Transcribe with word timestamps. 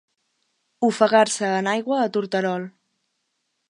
Ofegar-se 0.87 1.53
en 1.59 1.71
aigua 1.77 2.03
a 2.05 2.09
torterol. 2.19 2.69